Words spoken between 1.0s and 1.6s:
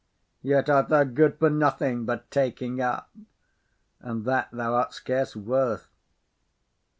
good for